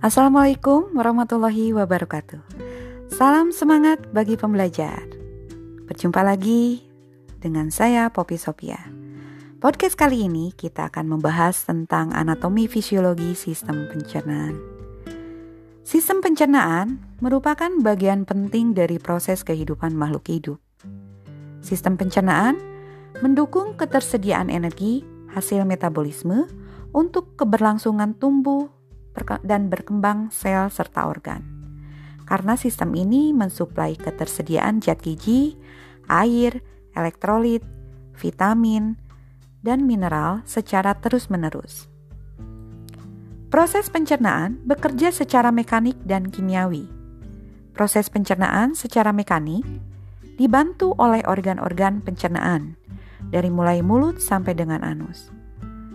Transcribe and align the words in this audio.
Assalamualaikum 0.00 0.96
warahmatullahi 0.96 1.76
wabarakatuh. 1.76 2.40
Salam 3.12 3.52
semangat 3.52 4.00
bagi 4.16 4.32
pembelajar. 4.32 5.04
Berjumpa 5.84 6.24
lagi 6.24 6.88
dengan 7.36 7.68
saya 7.68 8.08
Poppy 8.08 8.40
Sophia. 8.40 8.80
Podcast 9.60 10.00
kali 10.00 10.24
ini 10.24 10.56
kita 10.56 10.88
akan 10.88 11.04
membahas 11.04 11.68
tentang 11.68 12.16
anatomi 12.16 12.64
fisiologi 12.64 13.36
sistem 13.36 13.92
pencernaan. 13.92 14.56
Sistem 15.84 16.24
pencernaan 16.24 17.20
merupakan 17.20 17.68
bagian 17.84 18.24
penting 18.24 18.72
dari 18.72 18.96
proses 18.96 19.44
kehidupan 19.44 19.92
makhluk 19.92 20.24
hidup. 20.32 20.56
Sistem 21.60 22.00
pencernaan 22.00 22.56
mendukung 23.20 23.76
ketersediaan 23.76 24.48
energi 24.48 25.04
hasil 25.36 25.68
metabolisme 25.68 26.48
untuk 26.96 27.36
keberlangsungan 27.36 28.16
tumbuh 28.16 28.79
dan 29.44 29.68
berkembang 29.68 30.32
sel 30.32 30.68
serta 30.72 31.08
organ. 31.08 31.44
Karena 32.24 32.54
sistem 32.54 32.94
ini 32.94 33.34
mensuplai 33.34 33.98
ketersediaan 33.98 34.78
zat 34.78 35.02
gizi, 35.02 35.58
air, 36.06 36.62
elektrolit, 36.94 37.66
vitamin, 38.14 38.94
dan 39.66 39.84
mineral 39.84 40.46
secara 40.46 40.94
terus-menerus. 40.96 41.90
Proses 43.50 43.90
pencernaan 43.90 44.62
bekerja 44.62 45.10
secara 45.10 45.50
mekanik 45.50 45.98
dan 46.06 46.30
kimiawi. 46.30 46.86
Proses 47.74 48.06
pencernaan 48.06 48.78
secara 48.78 49.10
mekanik 49.10 49.66
dibantu 50.38 50.94
oleh 51.02 51.26
organ-organ 51.26 51.98
pencernaan, 51.98 52.78
dari 53.34 53.50
mulai 53.50 53.82
mulut 53.82 54.22
sampai 54.22 54.54
dengan 54.54 54.86
anus. 54.86 55.34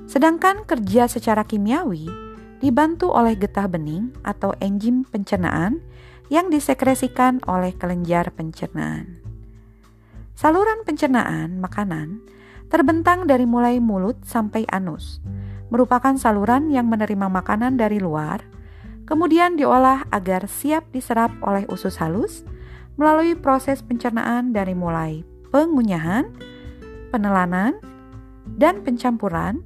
Sedangkan 0.06 0.68
kerja 0.68 1.08
secara 1.08 1.48
kimiawi 1.48 2.25
dibantu 2.60 3.12
oleh 3.12 3.36
getah 3.36 3.68
bening 3.68 4.16
atau 4.24 4.56
enzim 4.64 5.04
pencernaan 5.08 5.84
yang 6.32 6.50
disekresikan 6.50 7.44
oleh 7.46 7.76
kelenjar 7.76 8.34
pencernaan. 8.34 9.22
Saluran 10.36 10.84
pencernaan 10.84 11.62
makanan 11.64 12.20
terbentang 12.68 13.30
dari 13.30 13.48
mulai 13.48 13.80
mulut 13.80 14.20
sampai 14.26 14.68
anus, 14.74 15.24
merupakan 15.70 16.18
saluran 16.20 16.74
yang 16.74 16.92
menerima 16.92 17.30
makanan 17.30 17.80
dari 17.80 18.02
luar, 18.02 18.44
kemudian 19.08 19.56
diolah 19.56 20.04
agar 20.12 20.50
siap 20.50 20.90
diserap 20.92 21.32
oleh 21.46 21.64
usus 21.72 21.96
halus 22.02 22.44
melalui 23.00 23.38
proses 23.38 23.84
pencernaan 23.86 24.52
dari 24.52 24.74
mulai 24.74 25.24
pengunyahan, 25.56 26.28
penelanan, 27.16 27.80
dan 28.60 28.84
pencampuran 28.84 29.64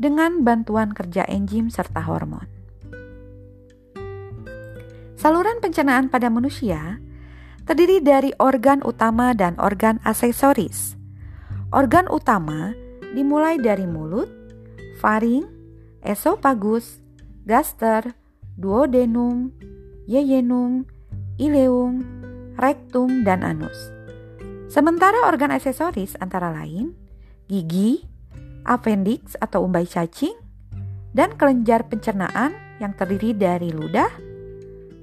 dengan 0.00 0.40
bantuan 0.40 0.96
kerja 0.96 1.28
enzim 1.28 1.68
serta 1.68 2.00
hormon. 2.00 2.48
Saluran 5.20 5.60
pencernaan 5.60 6.08
pada 6.08 6.32
manusia 6.32 6.96
terdiri 7.68 8.00
dari 8.00 8.32
organ 8.40 8.80
utama 8.80 9.36
dan 9.36 9.60
organ 9.60 10.00
aksesoris. 10.00 10.96
Organ 11.76 12.08
utama 12.08 12.72
dimulai 13.12 13.60
dari 13.60 13.84
mulut, 13.84 14.32
faring, 15.04 15.44
esofagus, 16.00 17.04
gaster, 17.44 18.16
duodenum, 18.56 19.52
yeyenum, 20.08 20.88
ileum, 21.36 22.00
rektum, 22.56 23.20
dan 23.22 23.44
anus. 23.44 23.76
Sementara 24.72 25.28
organ 25.28 25.52
aksesoris 25.52 26.16
antara 26.16 26.48
lain 26.48 26.96
gigi, 27.46 28.09
appendix 28.70 29.34
atau 29.42 29.66
umbai 29.66 29.82
cacing, 29.82 30.38
dan 31.10 31.34
kelenjar 31.34 31.90
pencernaan 31.90 32.54
yang 32.78 32.94
terdiri 32.94 33.34
dari 33.34 33.74
ludah, 33.74 34.08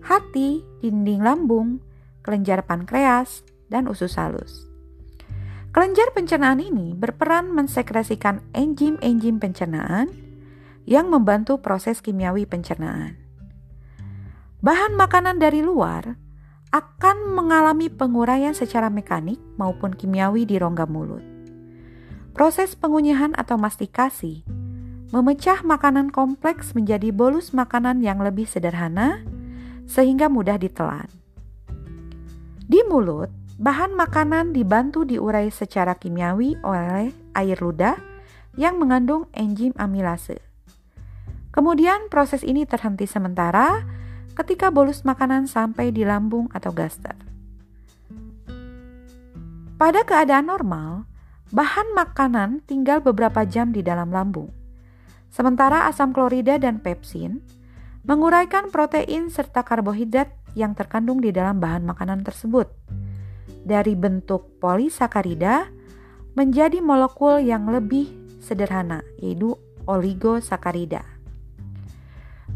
hati, 0.08 0.64
dinding 0.80 1.20
lambung, 1.20 1.84
kelenjar 2.24 2.64
pankreas, 2.64 3.44
dan 3.68 3.92
usus 3.92 4.16
halus. 4.16 4.66
Kelenjar 5.76 6.16
pencernaan 6.16 6.64
ini 6.64 6.96
berperan 6.96 7.52
mensekresikan 7.52 8.42
enzim-enzim 8.56 9.38
pencernaan 9.38 10.10
yang 10.88 11.12
membantu 11.12 11.60
proses 11.60 12.00
kimiawi 12.00 12.48
pencernaan. 12.48 13.20
Bahan 14.64 14.98
makanan 14.98 15.38
dari 15.38 15.62
luar 15.62 16.18
akan 16.74 17.36
mengalami 17.36 17.92
penguraian 17.94 18.58
secara 18.58 18.90
mekanik 18.90 19.38
maupun 19.60 19.94
kimiawi 19.94 20.50
di 20.50 20.58
rongga 20.58 20.90
mulut. 20.90 21.37
Proses 22.38 22.78
pengunyahan 22.78 23.34
atau 23.34 23.58
mastikasi 23.58 24.46
memecah 25.10 25.66
makanan 25.66 26.14
kompleks 26.14 26.78
menjadi 26.78 27.10
bolus 27.10 27.50
makanan 27.50 28.06
yang 28.06 28.22
lebih 28.22 28.46
sederhana 28.46 29.26
sehingga 29.90 30.30
mudah 30.30 30.62
ditelan. 30.62 31.10
Di 32.70 32.86
mulut, 32.86 33.34
bahan 33.58 33.98
makanan 33.98 34.54
dibantu 34.54 35.02
diurai 35.02 35.50
secara 35.50 35.98
kimiawi 35.98 36.62
oleh 36.62 37.10
air 37.34 37.58
ludah 37.58 37.98
yang 38.54 38.78
mengandung 38.78 39.26
enzim 39.34 39.74
amilase. 39.74 40.38
Kemudian 41.50 42.06
proses 42.14 42.46
ini 42.46 42.70
terhenti 42.70 43.10
sementara 43.10 43.82
ketika 44.38 44.70
bolus 44.70 45.02
makanan 45.02 45.50
sampai 45.50 45.90
di 45.90 46.06
lambung 46.06 46.54
atau 46.54 46.70
gaster. 46.70 47.18
Pada 49.82 50.06
keadaan 50.06 50.54
normal, 50.54 51.17
Bahan 51.48 51.96
makanan 51.96 52.60
tinggal 52.68 53.00
beberapa 53.00 53.48
jam 53.48 53.72
di 53.72 53.80
dalam 53.80 54.12
lambung. 54.12 54.52
Sementara 55.32 55.88
asam 55.88 56.12
klorida 56.12 56.60
dan 56.60 56.84
pepsin 56.84 57.40
menguraikan 58.04 58.68
protein 58.68 59.32
serta 59.32 59.64
karbohidrat 59.64 60.28
yang 60.60 60.76
terkandung 60.76 61.24
di 61.24 61.32
dalam 61.32 61.64
bahan 61.64 61.88
makanan 61.88 62.28
tersebut. 62.28 62.68
Dari 63.64 63.96
bentuk 63.96 64.60
polisakarida 64.60 65.72
menjadi 66.36 66.84
molekul 66.84 67.40
yang 67.40 67.68
lebih 67.72 68.12
sederhana, 68.44 69.04
yaitu 69.20 69.56
oligosakarida. 69.88 71.04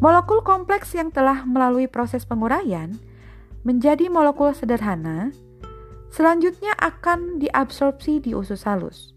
Molekul 0.03 0.43
kompleks 0.43 0.91
yang 0.97 1.15
telah 1.15 1.47
melalui 1.47 1.87
proses 1.87 2.27
penguraian 2.27 2.97
menjadi 3.61 4.09
molekul 4.09 4.51
sederhana 4.51 5.31
Selanjutnya 6.11 6.75
akan 6.75 7.39
diabsorpsi 7.39 8.19
di 8.19 8.35
usus 8.35 8.67
halus. 8.67 9.15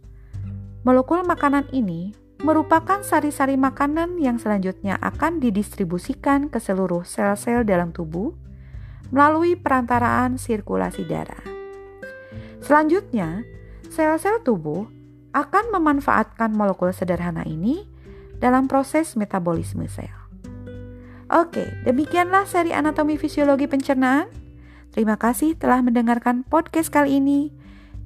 Molekul 0.86 1.26
makanan 1.26 1.66
ini 1.74 2.14
merupakan 2.46 3.02
sari-sari 3.02 3.58
makanan 3.58 4.20
yang 4.22 4.38
selanjutnya 4.38 5.00
akan 5.02 5.42
didistribusikan 5.42 6.52
ke 6.52 6.62
seluruh 6.62 7.02
sel-sel 7.02 7.66
dalam 7.66 7.90
tubuh 7.90 8.30
melalui 9.10 9.58
perantaraan 9.58 10.38
sirkulasi 10.38 11.02
darah. 11.08 11.40
Selanjutnya, 12.62 13.42
sel-sel 13.90 14.44
tubuh 14.46 14.86
akan 15.34 15.74
memanfaatkan 15.74 16.54
molekul 16.54 16.94
sederhana 16.94 17.42
ini 17.42 17.82
dalam 18.38 18.70
proses 18.70 19.18
metabolisme 19.18 19.88
sel. 19.90 20.12
Oke, 21.32 21.64
demikianlah 21.82 22.44
seri 22.44 22.70
anatomi 22.70 23.16
fisiologi 23.16 23.64
pencernaan. 23.66 24.43
Terima 24.94 25.18
kasih 25.18 25.58
telah 25.58 25.82
mendengarkan 25.82 26.46
podcast 26.46 26.86
kali 26.86 27.18
ini. 27.18 27.50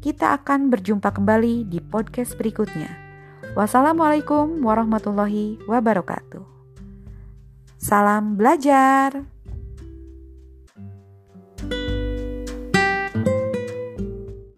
Kita 0.01 0.33
akan 0.41 0.73
berjumpa 0.73 1.13
kembali 1.13 1.69
di 1.69 1.85
podcast 1.85 2.33
berikutnya. 2.41 2.89
Wassalamualaikum 3.53 4.65
warahmatullahi 4.65 5.61
wabarakatuh. 5.69 6.41
Salam 7.77 8.41
belajar. 8.41 9.38